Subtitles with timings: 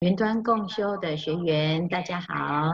[0.00, 2.70] 云端共修的学员，大家好。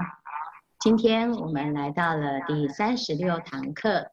[0.80, 4.10] 今天我们来到了第三十六堂课，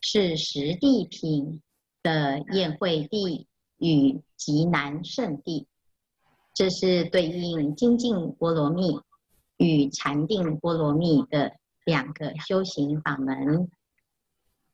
[0.00, 1.60] 是十地品
[2.00, 3.48] 的宴会地
[3.78, 5.66] 与极难圣地。
[6.54, 9.00] 这是对应精进波罗蜜
[9.56, 13.68] 与禅定波罗蜜的两个修行法门。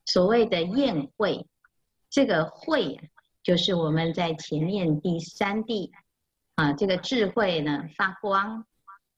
[0.05, 1.47] 所谓的宴会，
[2.11, 3.09] 这个会
[3.41, 5.91] 就是我们在前面第三地。
[6.55, 8.65] 啊，这个智慧呢发光，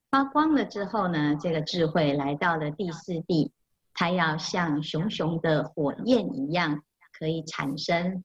[0.10, 3.52] 发光了之后呢，这个智慧来到了第四地，
[3.94, 6.84] 它要像熊熊的火焰一样，
[7.18, 8.24] 可以产生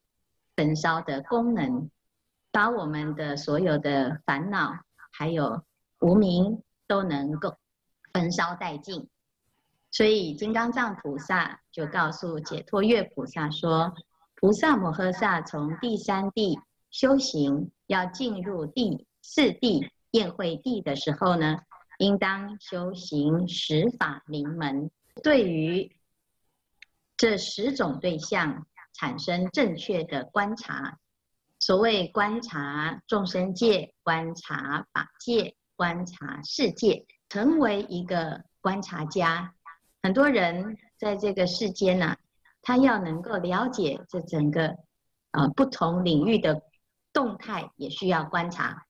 [0.55, 1.91] 焚烧的功能，
[2.53, 4.73] 把我们的所有的烦恼
[5.11, 5.63] 还有
[6.01, 7.57] 无明都能够
[8.13, 9.09] 焚烧殆尽。
[9.91, 13.95] 所以金刚藏菩萨就告诉解脱月菩萨说
[14.37, 21.59] ：“菩萨摩诃萨从第三地修行，要进入第。”四地宴会地的时候呢，
[21.99, 24.91] 应当修行十法灵门，
[25.23, 25.95] 对于
[27.15, 30.99] 这十种对象产生正确的观察。
[31.59, 39.53] 所谓观察众生界、观察法界、观察世界，成为一个观察家。
[40.03, 42.17] 很多人在这个世间呢、啊，
[42.63, 44.69] 他要能够了解这整个
[45.33, 46.63] 呃不同领域的
[47.19, 48.87] 动态，也需要观察。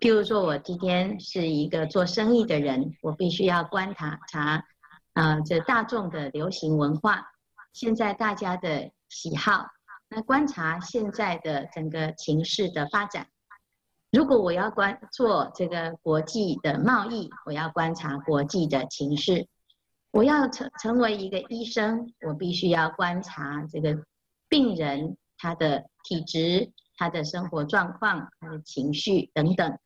[0.00, 4.64] 譬如说，我今天是一个做生意的人，我必须要观察查，
[5.12, 7.26] 啊，这大众的流行文化，
[7.74, 9.66] 现在大家的喜好，
[10.08, 13.26] 那观察现在的整个情势的发展。
[14.10, 19.46] 如果我要观做这个国际的贸易，我要观察国际的情势。
[20.10, 24.02] 我要成成为一个医生，我必须要观察这个
[24.48, 29.78] 病人他的体质、他的生活状况、他的情绪等等。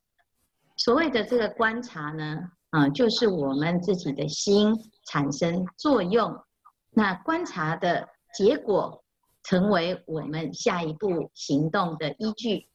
[0.77, 4.75] 所谓的这个观察呢，啊，就是我们自己的心
[5.07, 6.43] 产生作用，
[6.91, 9.05] 那观察的结果
[9.45, 12.69] 成为我们下一步行动的依据。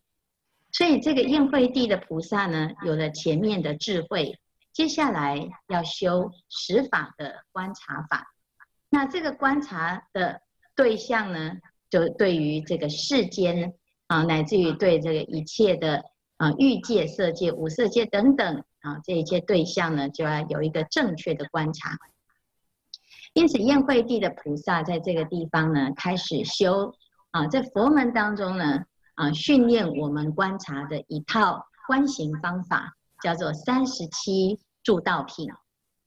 [0.72, 4.40] 所以这个宴会地的菩萨呢，有了前面的智慧，
[4.72, 8.32] 接下来要修十法的观察法。
[8.90, 10.40] 那这个观察的
[10.76, 11.54] 对象呢，
[11.90, 13.74] 就对于这个世间
[14.08, 16.04] 啊，乃至于对这个一切的。
[16.38, 21.98] 啊，欲界、色界、无色界等等啊，这一些对象呢，就要有一个正确的观察。
[23.34, 26.94] 因此，宴会地的菩萨在这个地方呢，开始修
[27.32, 28.84] 啊，在佛门当中呢，
[29.16, 32.94] 啊，训练我们观察的一套观行方法，
[33.24, 35.50] 叫做三十七助道品。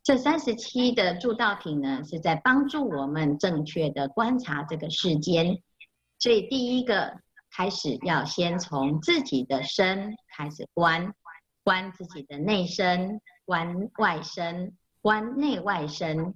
[0.04, 5.60] 这三十七的助道品呢，是在帮助我们正确的观察这个世间。
[6.20, 7.18] 所以，第一个。
[7.60, 11.12] 开始要先从自己的身开始观，
[11.62, 16.34] 观自己的内身，观外身，观内外身。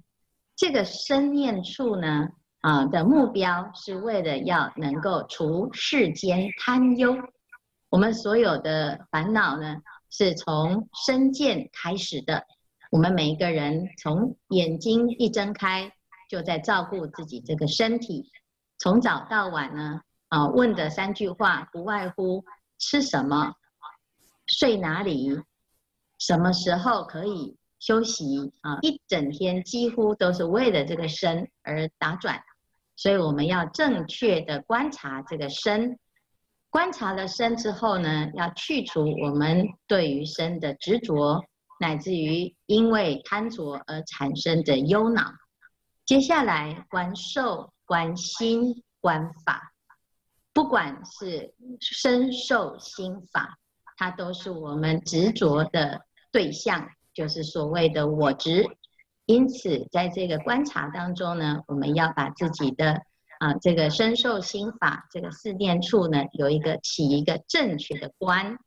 [0.55, 2.27] 这个身念处呢，
[2.61, 7.17] 啊的目标是为了要能够除世间贪忧。
[7.89, 9.77] 我们所有的烦恼呢，
[10.11, 12.45] 是从身见开始的。
[12.91, 15.91] 我们每一个人从眼睛一睁开，
[16.29, 18.31] 就在照顾自己这个身体，
[18.77, 20.01] 从早到晚呢。
[20.29, 22.43] 啊，问的三句话不外乎
[22.79, 23.53] 吃什么、
[24.47, 25.39] 睡哪里、
[26.17, 28.79] 什么时候可以休息啊？
[28.81, 32.41] 一整天几乎都是为了这个身而打转，
[32.95, 35.97] 所以我们要正确的观察这个身。
[36.69, 41.41] 观察了身之后呢，要去除我们对于身的执着，
[41.79, 45.31] 乃至于因为贪着而产生的忧恼。
[46.05, 49.71] 接下来观受、观心、观法。
[50.55, 53.59] 不管是身受心法，
[53.97, 58.65] 它都是我们执着的对象，就是所谓的我执。
[59.25, 63.01] 因此，在这个观察当中呢，我们要把自己的
[63.39, 68.57] 啊这个身受心法这个四念处呢，有一个起一个正确的观。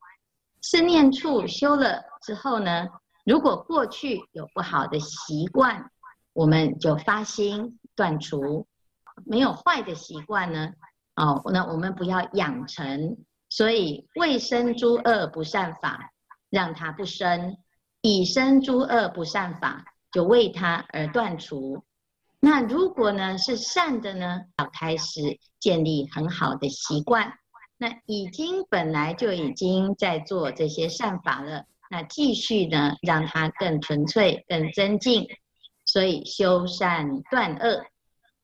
[0.60, 2.88] 四念处修了之后呢，
[3.24, 5.90] 如果过去有不好的习惯，
[6.34, 8.66] 我们就发心断除；
[9.24, 10.72] 没有坏的习惯呢，
[11.18, 13.16] 哦，那我们不要养成，
[13.48, 16.12] 所以未生诸恶不善法，
[16.48, 17.56] 让它不生；
[18.02, 21.82] 已生诸恶不善法，就为它而断除。
[22.38, 27.32] 那如果呢是善的呢，要开始建立很好的习惯。
[27.80, 35.26] 那已经本来就已经在做这些善法了，那继续呢，让它更纯粹、更增进。
[35.84, 37.84] 所以修善断恶。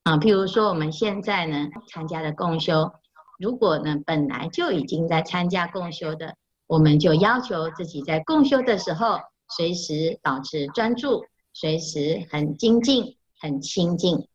[0.05, 2.91] 啊，譬如说我们现在呢参加的共修，
[3.39, 6.35] 如果呢本来就已经在参加共修的，
[6.67, 9.17] 我们就要求自己在共修的时候，
[9.49, 14.27] 随时保持专注，随时很精进、很清净。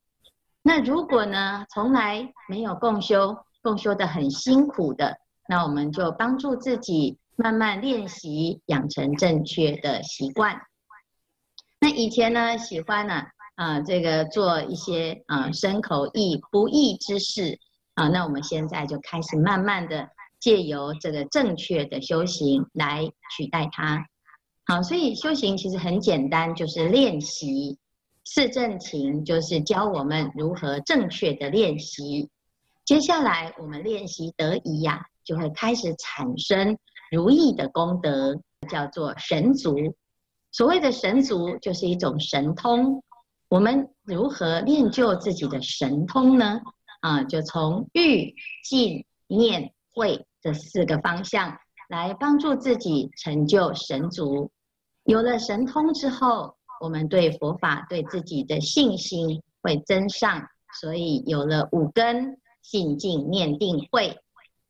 [0.60, 5.18] 那如果呢，从来没有共修，共修的很辛苦的，
[5.48, 10.60] 那我们就帮助自己慢慢练习，养成正确的习惯。
[11.78, 13.22] 那以前呢，喜欢呢，
[13.60, 17.58] 啊，这个做一些啊、身口意不义之事
[17.92, 20.08] 啊，那我们现在就开始慢慢的
[20.38, 24.02] 借由这个正确的修行来取代它。
[24.64, 27.76] 好，所以修行其实很简单，就是练习。
[28.24, 32.30] 四正勤就是教我们如何正确的练习。
[32.86, 36.78] 接下来我们练习得宜呀，就会开始产生
[37.10, 38.40] 如意的功德，
[38.70, 39.76] 叫做神足。
[40.50, 43.02] 所谓的神足，就是一种神通。
[43.50, 46.60] 我们如何练就自己的神通呢？
[47.00, 48.32] 啊，就从欲、
[48.62, 51.58] 静、念、慧这四个方向
[51.88, 54.52] 来帮助自己成就神足。
[55.02, 60.46] 有了神通之后，我们对佛法、对自己的信心会增上，
[60.80, 64.16] 所以有了五根：信、静、念、定、慧，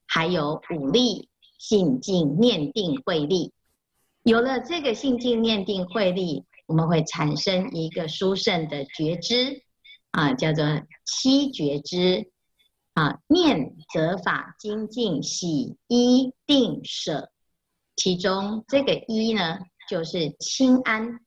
[0.06, 1.28] 还有五力：
[1.58, 3.52] 信、静、念、定、慧、力。
[4.22, 9.60] 有了这个信、静、念、定、慧、力，我们会产生一个殊胜的觉知，
[10.12, 10.64] 啊，叫做
[11.04, 12.30] 七觉知，
[12.94, 17.28] 啊，念、则、法、精进、喜、一、定、舍，
[17.96, 19.58] 其中这个一呢，
[19.88, 21.18] 就是轻安。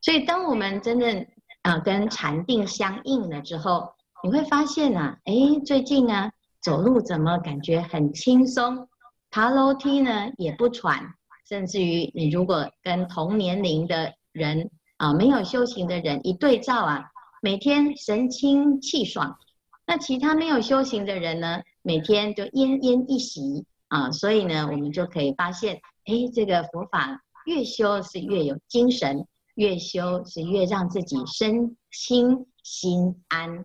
[0.00, 1.26] 所以，当我们真正
[1.60, 3.92] 啊跟禅定相应了之后，
[4.24, 5.34] 你会发现啊，哎，
[5.66, 6.30] 最近呢
[6.62, 8.88] 走路怎么感觉很轻松，
[9.30, 11.12] 爬楼梯呢也不喘。
[11.46, 17.10] 甚至于，你如果跟同年龄的人啊，没有修行的人一对照啊，
[17.40, 19.38] 每天神清气爽；
[19.86, 24.10] 那其他没有修行的人呢，每天就奄奄一息啊。
[24.10, 33.64] 所以呢，我们就可以发现，哎，这个佛法越修是越有精神，越修是越让自己身心心安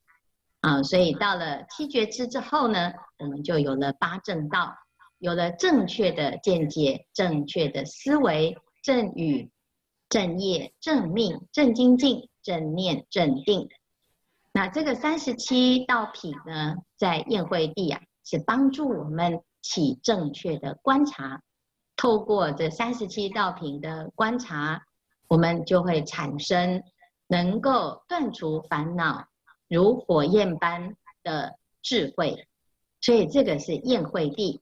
[0.62, 0.82] 啊。
[0.82, 4.74] 所以到了七觉支之后呢，我们就有了八正道。
[5.20, 9.50] 有了正确的见解、正确的思维、正语、
[10.13, 13.68] 正业、正命、正精进、正念、正定。
[14.51, 21.42] 那这个三十七道品呢，在宴会地啊，是帮助我们起正确的观察。
[21.95, 24.83] 透过这三十七道品的观察，
[25.27, 26.83] 我们就会产生
[27.25, 29.25] 能够断除烦恼、
[29.68, 32.48] 如火焰般的智慧。
[33.01, 34.62] 所以这个是宴会地。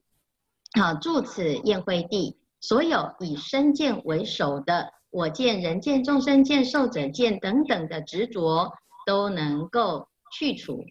[0.80, 8.72] 好，住此宴会地，所有以身见为首的我见、人见、众生见、寿者见等等的执着，
[9.06, 10.84] 都能够去除。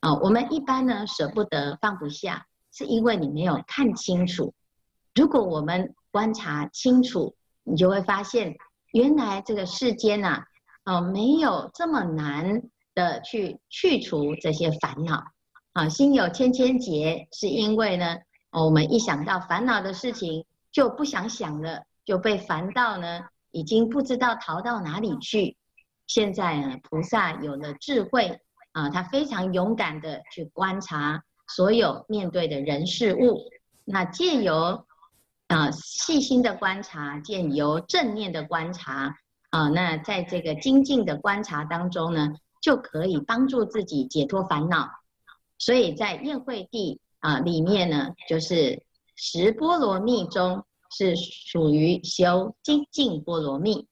[0.00, 4.52] 啊，我们一般呢舍不得、放不下，是因为你没有看清楚。
[5.14, 7.34] 如果我们观察清楚，
[7.64, 8.54] 你就会发现，
[8.92, 10.44] 原来这个世间呐，
[10.84, 12.62] 啊，没有这么难
[12.94, 15.24] 的去去除这些烦恼。
[15.72, 18.18] 啊，心有千千结，是因为呢。
[18.54, 25.56] 我们一想到烦恼的事情，就不想想了，就被烦到呢，已经不知道逃到哪里去。
[26.06, 28.40] 现在呢，菩萨有了智慧
[28.72, 33.38] 啊，他非常勇敢的去观察所有面对的人事物。
[33.84, 34.84] 那借由
[35.46, 39.16] 啊细心的观察，借由正念的观察
[39.50, 44.88] 啊，那在这个精进的观察当中呢，就可以帮助自己解脱烦恼。
[45.58, 47.00] 所以在宴会地。
[47.22, 48.82] 啊，里面呢，就是
[49.14, 50.64] 十波罗蜜中
[50.96, 53.86] 是属于修精进波罗蜜。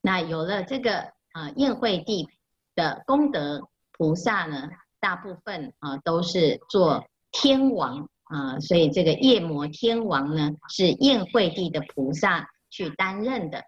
[0.00, 1.00] 那有了这个
[1.32, 2.28] 啊宴会地
[2.74, 4.68] 的功德，菩萨呢，
[5.00, 13.58] 大部分啊都是做天王啊，所以这个夜摩天王呢是宴会地的菩萨去担任的。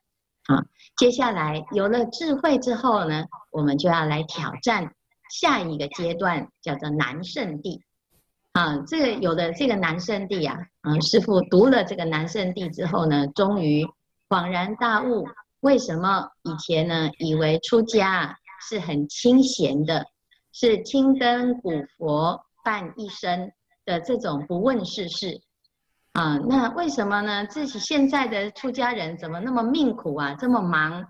[0.46, 0.66] 啊，
[0.98, 4.94] 接下来有了智慧之后呢，我们就要来挑战
[5.30, 7.82] 下一个阶段，叫做南圣地。
[8.54, 13.84] 啊，这个有的这个南圣地啊，嗯，师父读了这个南圣地之后呢，终于
[14.28, 15.26] 恍然大悟，
[15.58, 20.06] 为什么以前呢以为出家是很清闲的，
[20.52, 23.50] 是青灯古佛伴一生
[23.84, 25.40] 的这种不问世事
[26.12, 26.38] 啊？
[26.48, 27.44] 那为什么呢？
[27.46, 31.04] 自己现在的出家人怎么那么命苦啊，这么忙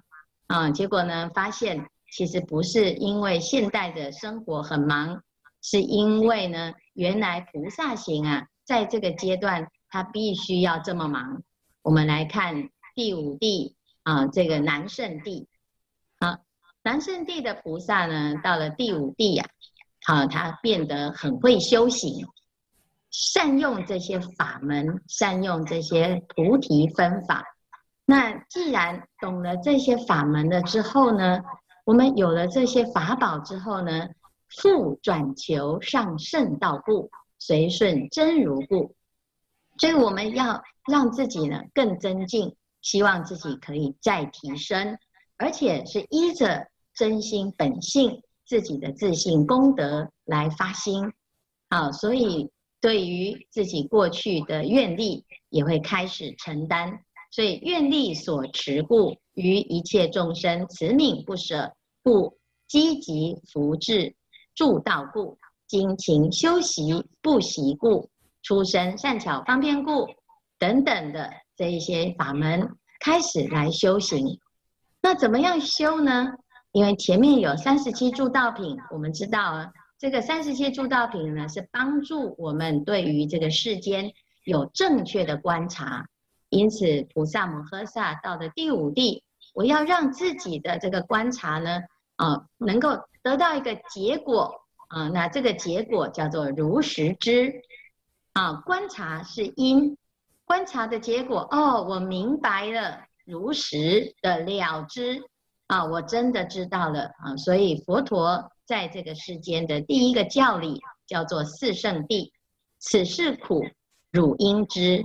[0.47, 0.71] 啊？
[0.71, 5.21] 结果呢，发现其实不是因为现代的生活很忙，
[5.61, 6.73] 是因为呢。
[6.95, 11.43] 原来菩萨行啊，在这个阶段，他必须要这么忙。
[11.83, 15.49] 我们来看第五地啊，这个南圣地。
[16.21, 16.39] 好，
[16.83, 19.45] 南圣地的菩萨呢，到了第五地呀，
[20.07, 22.27] 好，他变得很会修行。
[23.11, 27.45] 善用这些法门，善用这些菩提分法。
[28.05, 31.41] 那既然懂了这些法门了之后呢，
[31.85, 34.09] 我们有了这些法宝之后呢，
[34.57, 38.95] 复转求上圣道故，随顺真如故。
[39.79, 44.97] 所以我们要让自己呢更增进，希望自己可以再提升，
[45.37, 51.13] 而且是依着真心本性自己的自信功德来发心。
[51.71, 57.01] 好，所以对于自己过去的愿力也会开始承担。
[57.33, 64.15] 所以愿力所持故，于一切众生慈悯不舍故，积极福智
[64.55, 68.11] 助道故，精勤修习不习故，
[68.43, 70.07] 出生善巧方便故
[70.59, 74.39] 等等的这一些法门开始来修行。
[75.01, 76.33] 那怎么样修呢？
[76.73, 84.11] 因为前面有三十七助道品，我们知道啊，这个三十七助道品呢，是帮助我们对于这个世间
[84.45, 86.07] 有正确的观察。
[86.49, 89.23] 因此，菩萨摩诃萨到了第五地，
[89.55, 91.81] 我要让自己的这个观察呢，
[92.17, 92.91] 啊，能够
[93.25, 94.55] 得到一个结果
[94.87, 95.09] 啊。
[95.09, 97.61] 那这个结果叫做如实知
[98.35, 98.63] 啊。
[98.65, 99.97] 观察是因，
[100.45, 105.21] 观察的结果哦，我明白了，如实的了知
[105.67, 107.37] 啊，我真的知道了啊。
[107.37, 112.31] 所以佛陀在这个世间的第一个教理叫做四圣谛，
[112.79, 113.65] 此是苦，
[114.13, 115.05] 汝应知。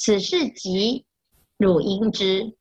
[0.00, 1.04] 此是集，
[1.56, 2.54] 汝应知；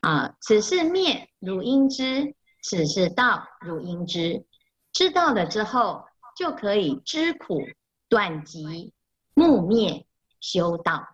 [0.00, 2.34] 啊，此是灭，汝应知；
[2.68, 4.44] 此事道，汝应知。
[4.92, 6.04] 知道了之后，
[6.36, 7.60] 就可以知苦、
[8.08, 8.92] 断集、
[9.34, 10.04] 目灭、
[10.40, 11.06] 修道。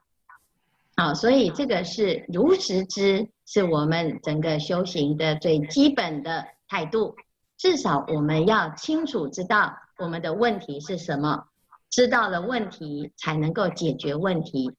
[0.97, 7.15] 好，所以这个是如实知，是我们整个修行的最基本的态度。
[7.59, 11.49] 至少我们要清楚知道我们的问题是什么，
[11.91, 14.73] 知道了问题，才能够解决问题。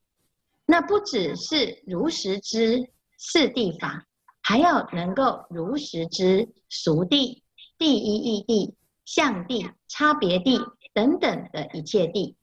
[0.66, 2.90] 那不只是如实知
[3.20, 4.08] 四谛法，
[4.44, 7.44] 还要能够如实知俗地、
[7.80, 10.60] 第一义地、相地、差别地
[10.94, 12.36] 等等的一切地。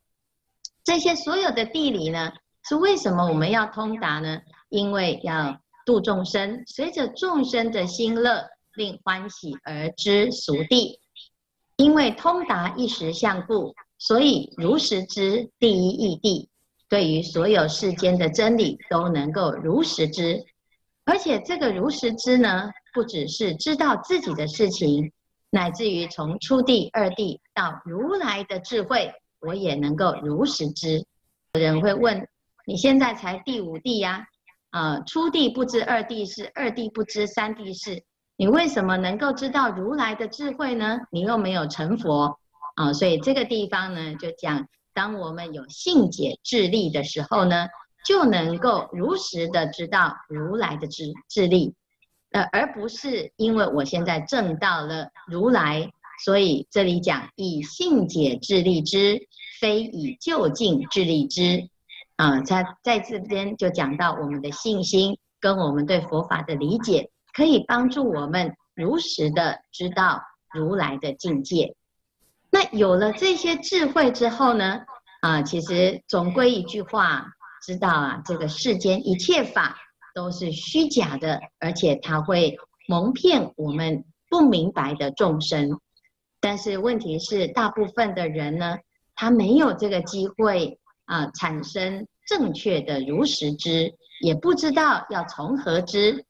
[0.82, 2.32] 这些所有的地理呢，
[2.68, 4.40] 是为什么我们要通达呢？
[4.70, 10.98] 因为要度众生，随着众生的心乐，令欢喜而知俗地。
[11.76, 16.48] 因为通达一时相故，所以如实知第一义地。
[16.88, 20.44] 对于所有世间的真理都能够如实知，
[21.10, 25.10] 而且这个如实知呢，不只是知道自己的事情，
[25.50, 31.04] 乃至于从初地、二地到如来的智慧，我也能够如实知。
[31.54, 32.28] 有人会问：
[32.64, 34.24] 你现在才第五地呀？
[34.70, 38.04] 啊，初地不知二地是，二地不知三地是，
[38.36, 41.00] 你为什么能够知道如来的智慧呢？
[41.10, 42.38] 你又没有成佛
[42.76, 44.64] 啊，所以这个地方呢，就讲。
[44.92, 47.66] 当我们有信解智力的时候呢，
[48.04, 51.74] 就能够如实的知道如来的智智力，
[52.32, 55.90] 呃，而不是因为我现在证到了如来，
[56.24, 59.20] 所以这里讲以信解智力知，
[59.60, 61.68] 非以就近智力知，
[62.16, 71.74] 啊，在在这边就讲到我们的信心跟我们对佛法的理解，可以帮助我们如实的知道如来的境界。
[72.50, 74.80] 那有了这些智慧之后呢，
[75.20, 77.26] 啊，其实总归一句话，
[77.62, 79.76] 知道啊，这个世间一切法
[80.14, 82.56] 都是虚假的，而且它会
[82.88, 85.78] 蒙骗我们不明白的众生。
[86.40, 88.78] 但是问题是，大部分的人呢，
[89.14, 96.24] 他没有这个机会啊，产生正确的如实知，也不知道要从何知，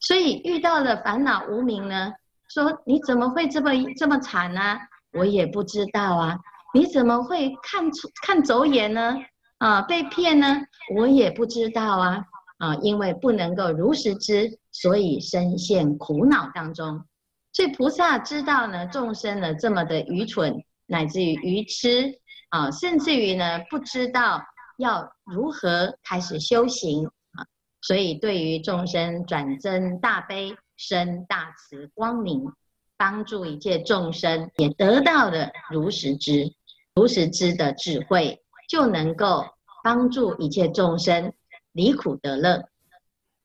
[0.00, 2.12] 所以遇到了烦恼无明呢，
[2.48, 4.78] 说你怎么会这么这么惨呢？
[5.12, 6.36] 我也不知道啊，
[6.74, 9.16] 你怎么会看出看走眼呢？
[9.64, 10.60] 啊，被骗呢？
[10.94, 12.22] 我也不知道啊，
[12.58, 17.02] 啊，因为不能够如实知，所以深陷苦恼当中。
[17.50, 22.12] 所以菩萨知道呢，众生呢这么的愚蠢，乃至于愚痴
[22.50, 24.42] 啊，甚至于呢不知道
[24.76, 27.46] 要如何开始修行啊，
[27.80, 32.52] 所以对于众生转增大悲，生大慈光明。
[32.96, 36.52] 帮助一切众生也得到了如实知，
[36.94, 39.44] 如实知的智慧，就能够
[39.84, 41.34] 帮助一切众生
[41.72, 42.64] 离苦得乐。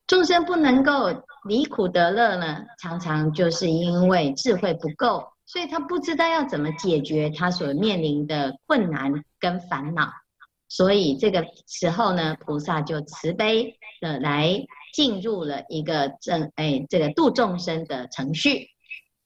[0.08, 10.10] 众生不能够离苦得乐呢，常常就是因为智慧不够，所以他不知道要怎么解决他所面临的困难跟烦恼。
[10.70, 18.68] 所以这个时候呢，菩萨就慈悲的来进入了一个正哎这个度众生的程序。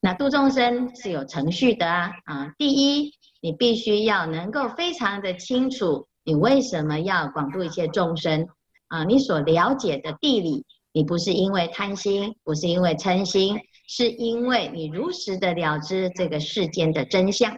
[0.01, 2.53] 那度众生是有程序的啊啊！
[2.57, 8.47] 第一，你必须要能够非常的清楚你为什么要广度一切众生？
[8.87, 17.57] 啊，你所了解的地理，你不是因为贪心，不是因为嗔心，是因为你如实的了知这个世间的真相。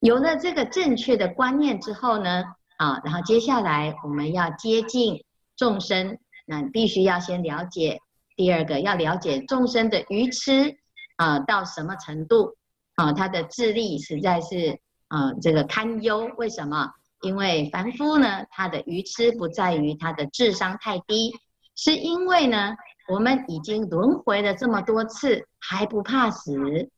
[0.00, 2.42] 有了这个正确的观念之后呢，
[2.78, 5.22] 啊，然后接下来我们要接近
[5.56, 8.00] 众生，那必须要先了解。
[8.34, 10.76] 第二个要了解众生的愚痴
[11.16, 12.56] 啊，到什么程度
[12.94, 13.12] 啊？
[13.12, 14.78] 他的智力实在是
[15.08, 16.30] 啊，这个堪忧。
[16.36, 16.90] 为什么？
[17.22, 21.34] 因为凡夫呢，他的愚痴不在于他的智商太低，
[21.74, 22.74] 是因为呢，
[23.08, 26.90] 我们已经轮回了这么多次，还不怕死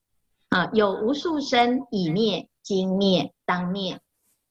[0.51, 0.69] 啊！
[0.73, 3.99] 有无数生已灭，今灭当灭。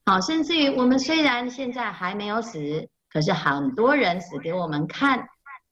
[0.06, 5.28] 好，甚至于我们虽然现在还没有死，可是很多人死给我们看。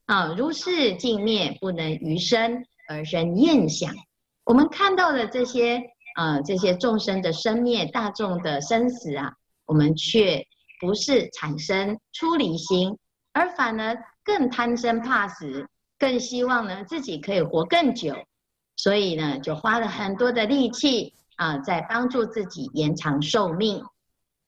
[0.07, 3.91] 啊，如是尽灭，不能余生而生厌想。
[4.43, 5.81] 我们看到的这些
[6.15, 9.33] 啊，这些众生的生灭、大众的生死啊，
[9.65, 10.45] 我们却
[10.79, 12.97] 不是产生出离心，
[13.33, 15.67] 而反而更贪生怕死，
[15.97, 18.15] 更希望呢自己可以活更久，
[18.75, 23.83] 所以呢，就花了很多的力气啊，在帮助自己延长寿命。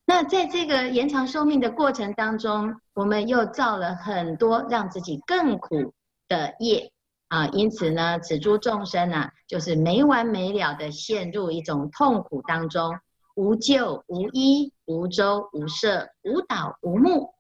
[0.06, 5.94] 那在这个延长寿命的过程当中，我们又造了很多让自己更苦
[6.30, 6.92] 的业
[7.28, 12.98] 啊，因此呢，此诸众生啊，就是没完没了的陷入一种痛苦当中，
[13.38, 17.34] 无救无医无舟无舍无岛无木。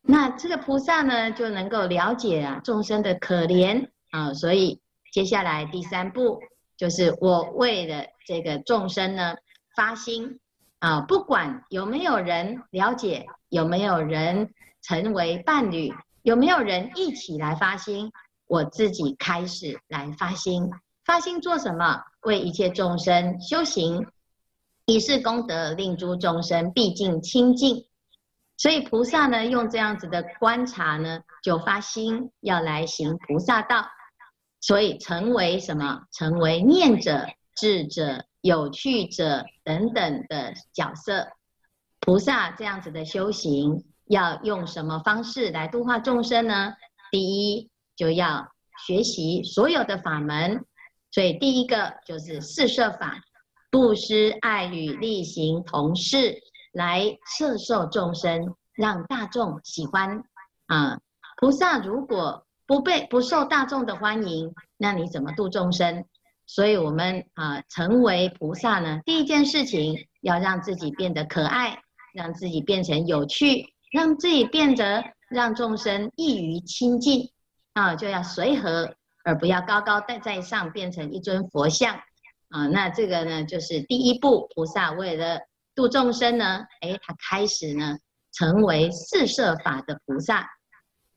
[0.00, 4.80] 那这个菩萨呢，就能够了解啊众生的可怜啊，所以
[5.12, 6.40] 接下来第三步
[6.76, 9.34] 就是我为了这个众生呢
[9.76, 10.40] 发心。
[10.80, 15.90] 啊，不管有没有人了解，有没有人成为伴侣，
[16.22, 18.12] 有没有人一起来发心，
[18.46, 20.70] 我自己开始来发心。
[21.06, 22.02] 发心做什么？
[22.24, 24.06] 为一切众生修行，
[24.86, 27.86] 以是功德令诸众生毕竟清净。
[28.56, 33.86] 所以菩萨呢，用这样子的观察呢，就发心要来行菩萨道。
[34.60, 36.02] 所以成为什么？
[36.12, 37.26] 成为念者、
[37.56, 38.24] 智者。
[38.44, 41.28] 有趣者等等的角色，
[42.00, 46.74] 菩萨这样子的修行，要用什么方式来度化众生呢？
[47.10, 48.46] 第一，就要
[48.86, 50.62] 学习所有的法门，
[51.10, 53.18] 所以第一个就是四摄法，
[53.74, 56.40] 布施、爱与、力行、同事
[56.72, 60.22] 来摄受众生，让大众喜欢
[60.66, 61.00] 啊。
[61.38, 66.04] 菩萨如果不被不受大众的欢迎，那你怎么度众生？
[66.46, 71.76] 所以，我们啊，成为菩萨呢，第一件事情要让自己变得可爱，
[72.12, 77.28] 让自己变成有趣，让自己变得让众生易于亲近
[77.72, 81.98] 啊，就要随和，而不要高高在在上，变成一尊佛像
[82.54, 82.66] 啊。
[82.68, 85.40] 那这个呢，就是第一步，菩萨为了
[85.74, 87.98] 度众生呢，诶，他开始呢，
[88.32, 90.48] 成为四摄法的菩萨。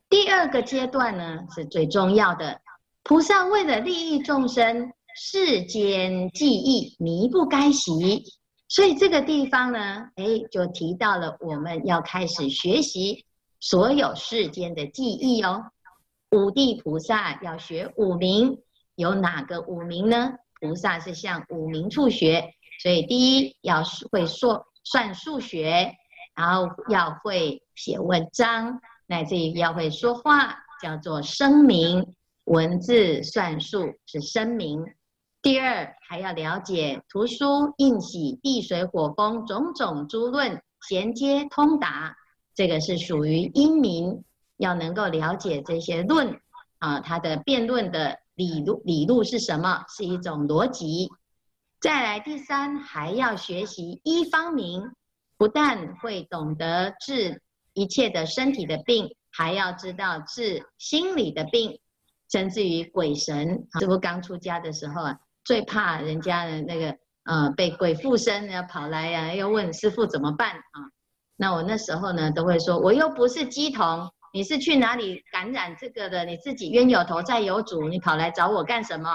[0.10, 2.60] 第二个阶段呢，是最重要的，
[3.04, 4.91] 菩萨为了利益众生。
[5.19, 8.23] 世间记忆弥不该习，
[8.67, 9.80] 所以这个地方呢，
[10.15, 13.26] 哎，就提到了我们要开始学习
[13.60, 15.71] 所有世间的记忆哦。
[16.30, 18.60] 五地菩萨要学五明，
[18.93, 20.34] 有哪个五明呢？
[20.60, 25.96] 菩萨是向五明处学，所以第一要会说算数学，
[26.36, 32.13] 然后要会写文章，乃至于要会说话，叫做声明。
[32.46, 34.86] 文字算数是声明。
[35.41, 42.15] 第二，还要了解图书、印玺、地水火风种种诸论衔接通达，
[42.56, 44.24] 这个是属于英明，
[44.56, 46.39] 要能够了解这些论
[46.80, 49.84] 啊，它的辩论的理路理路是什么？
[49.89, 51.10] 是一种逻辑。
[51.82, 54.89] 再来第三，还要学习医方明，
[55.38, 57.41] 不但会懂得治
[57.73, 61.78] 一切的身体的病，还要知道治心理的病，
[62.32, 63.67] 甚至于鬼神。
[63.78, 65.19] 师父刚出家的时候啊。
[65.43, 70.91] 最怕人家的那个呃被鬼附身，要跑来呀、啊，要问师父怎么办啊？
[71.38, 76.23] 那我那时候呢都会说，我又不是乩童，你是去哪里感染这个的？
[76.23, 79.10] 你自己冤有头债有主，你跑来找我干什么？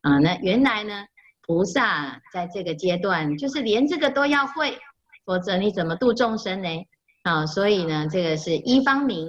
[0.00, 1.04] 啊，那原来呢，
[1.42, 4.78] 菩萨在这个阶段就是连这个都要会，
[5.26, 6.68] 否则你怎么度众生呢？
[7.24, 9.28] 啊，所以呢，这个是医方明，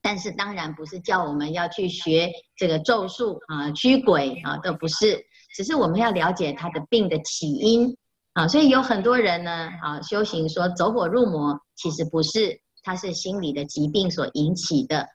[0.00, 5.22] 但是当然不是叫我们要去学这个咒术啊驱鬼啊，都不是。
[5.54, 7.94] 只是我们要了解他的病的起因
[8.32, 12.58] 啊，所以有很多人呢啊修行说走火入魔，其实不是，
[12.88, 15.06] 它是心理的疾病所引起的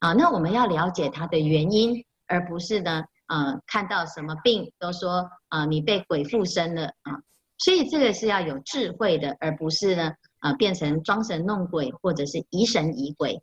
[0.00, 0.12] 啊。
[0.14, 7.22] 那我们要了解它的原因，而不是呢啊看到什么病都说啊你被鬼附身了啊。
[7.58, 13.40] 所以这个是要有智慧的，而不是呢啊、变成装神弄鬼或者是疑神疑鬼。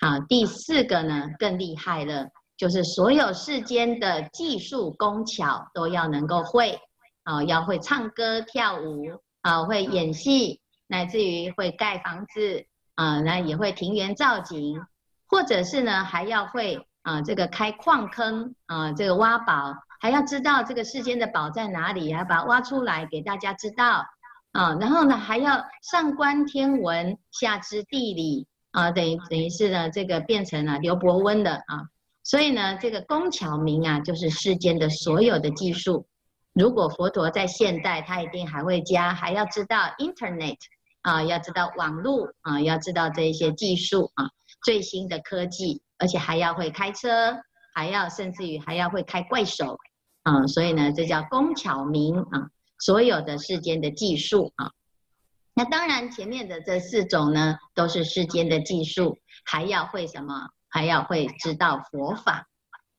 [0.00, 6.80] 好，第四个呢更厉害了，就是所有世间的技术工巧都要能够会，
[7.22, 9.04] 啊、要会唱歌跳舞，
[9.42, 14.80] 啊、会演戏，乃至于会盖房子，啊、那也会庭园造景，
[15.26, 19.74] 或者是呢还要会啊、这个开矿坑，啊、这个挖宝。
[20.02, 24.02] 还要知道这个世间的宝在哪里，还要把它挖出来给大家知道
[24.52, 24.74] 啊。
[24.80, 31.84] 然后呢，还要上观天文，下知地理啊，等于等于是呢，这个变成了刘伯温的啊。
[32.22, 36.06] 所以呢，这个工巧明啊，就是世间的所有的技术。
[36.54, 40.56] 如果佛陀在现代，他一定还会加，还要知道 Internet
[41.02, 44.30] 啊，要知道网络啊，要知道这一些技术啊，
[44.64, 47.36] 最新的科技，而且还要会开车，
[47.74, 49.78] 还要甚至于还要会开怪手。
[50.22, 54.70] 啊，所以呢，这叫工巧明啊，所有的世间的技术啊。
[55.54, 60.50] 那当然，前面的这四种呢，都是世间的技术，还要会什么？
[60.68, 62.46] 还要会知道佛法。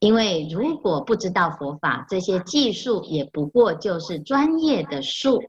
[0.00, 5.40] 因为如果不知道佛法，这些技术也不过就是专业的术。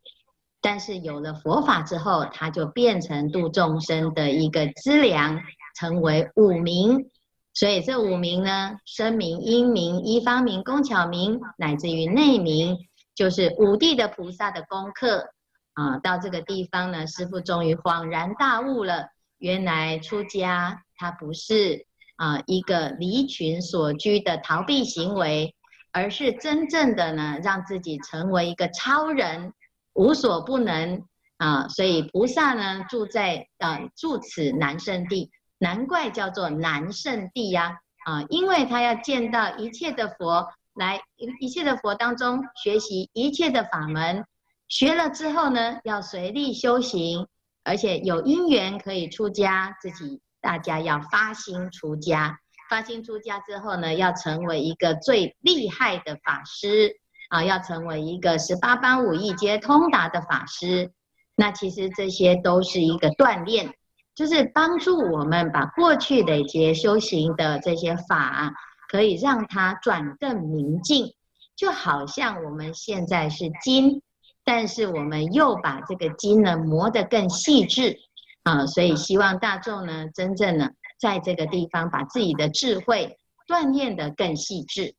[0.63, 5.41] 但是有了佛法之后，它就变成度众生的一个资粮，
[5.75, 7.09] 成为五明。
[7.53, 12.77] 所以这五明呢，声明、音明、医方明、工巧明，乃至于内明，
[13.13, 15.33] 就是五地的菩萨的功课
[15.73, 15.99] 啊。
[15.99, 25.53] 到这个地方呢，师父终于恍然大悟了，原来出家它不是啊一个离群所居的逃避行为，
[25.91, 29.53] 而是真正的呢，让自己成为一个超人，
[29.93, 31.03] 无所不能
[31.37, 31.67] 啊。
[31.67, 35.31] 所以菩萨呢，住在啊住此南圣地。
[35.59, 40.99] 难怪叫做南圣地呀，啊，因为他要见到一切的佛，来
[41.39, 44.25] 一切的佛当中学习一切的法门，
[44.67, 47.25] 学了之后呢，要随力修行，
[47.63, 52.37] 而且有因缘可以出家，自己大家要发心出家，
[52.69, 56.97] 发心出家之后呢，要成为一个最厉害的法师
[57.33, 60.91] 啊，要成为一个十八般武艺皆通达的法师，
[61.35, 63.73] 那其实这些都是一个锻炼。
[64.13, 68.53] 就是帮助我们把过去的一些修行的这些法，
[68.87, 71.11] 可以让它转更明净，
[71.55, 74.03] 就好像我们现在是金，
[74.45, 77.97] 但是我们又把这个金呢磨得更细致
[78.43, 80.69] 啊，所以希望大众呢，真正呢，
[80.99, 83.17] 在这个地方把自己的智慧
[83.47, 84.93] 锻炼得更细致。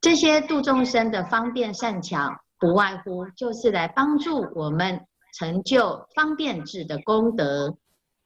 [0.00, 2.30] 这些度众生的方便善巧，
[2.60, 5.00] 不外乎就是来帮助我们
[5.34, 7.76] 成就方便智的功德。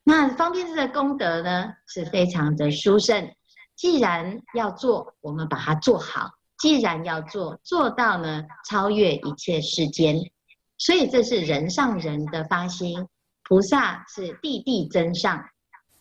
[0.04, 3.26] 那方便智的功德呢，是非常的殊胜。
[3.74, 10.16] 既然要做，我们把它做好；既然要做，做到呢，超越一切世间。
[10.76, 13.06] 所以这是人上人的发心，
[13.44, 15.42] 菩萨是地地增上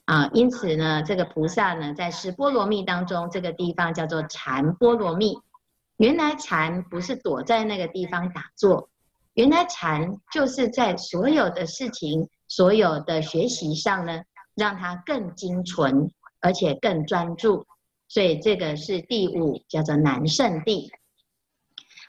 [0.03, 0.29] 啊。
[0.33, 5.39] 因此呢，这个菩萨呢，在十波罗蜜当中，这个地方叫做禅波罗蜜。
[6.01, 8.89] 原来禅不是躲在那个地方打坐，
[9.35, 12.27] 原来禅就是在所有的事情。
[12.47, 14.23] 所有的学习上呢，
[14.55, 16.11] 让它更精纯，
[16.41, 17.65] 而且更专注。
[18.09, 20.91] 所以这个是第五，叫做南圣地。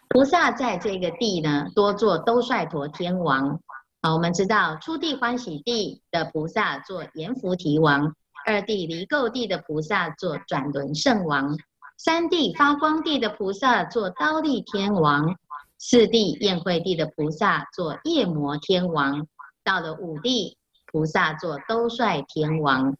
[0.08, 3.60] 菩萨在这个地呢，多做兜率陀天王。
[4.00, 11.56] 啊，我们知道初地欢喜地的菩萨做阎浮提王，二地离垢地的菩萨做转轮圣王，
[12.04, 15.36] 三地发光地的菩萨做刀利天王，
[15.78, 19.24] 四地宴会地的菩萨做夜摩天王。
[19.62, 22.96] 到了五地，菩萨做兜率天王，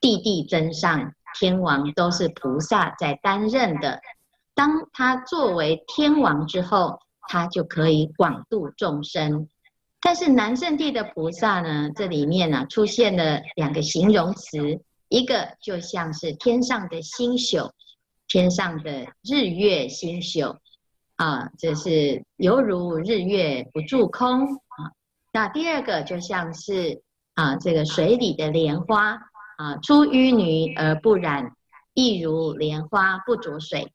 [0.00, 4.00] 地地增上天王都是菩萨在担任的。
[4.54, 9.48] 当他作为天王之后，他就可以广度众生。
[10.00, 17.72] 但是南圣地的菩萨呢，这里面呢、啊、出现了两个形容词，一个就像是天上的星宿，
[18.28, 20.56] 天上的日月星宿
[21.16, 24.92] 啊，这是犹如日月不住空啊。
[25.32, 27.02] 那第二个就像是
[27.34, 29.18] 啊，这个水里的莲花
[29.58, 31.52] 啊，出淤泥而不染，
[31.94, 33.92] 亦如莲花不着水。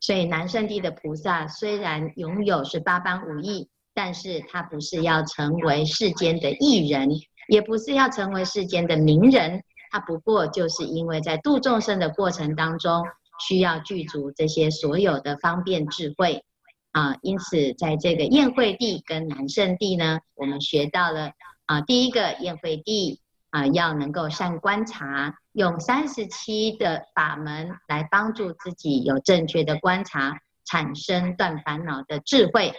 [0.00, 7.08] 所以南圣地的菩萨虽然拥有十八般武艺，但是他不是要成为世间的艺人，
[7.48, 13.02] 也不是要成为世间的名人，他不过就是因为在度众生的过程当中，
[13.40, 16.44] 需要具足这些所有的方便智慧。
[16.92, 21.32] 啊，因此在这个宴会地跟南圣地呢，我们学到了
[21.66, 23.20] 啊，第一个宴会地
[23.50, 32.72] 啊，要能够善观察，用三十七的法门来帮助自己有正确的观察，产生断烦恼的智慧。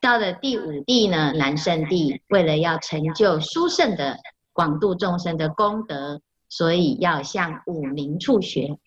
[0.00, 4.18] 到了第五地呢，南圣地为了要成就殊胜的
[4.54, 8.78] 广度众生的功德，所以要向五明处学。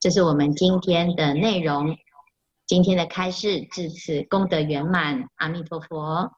[0.00, 1.96] 这是我们今天的内容。
[2.66, 6.30] 今天的开示至此功德圆满，阿弥陀佛。